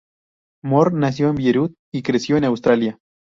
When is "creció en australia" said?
2.01-2.97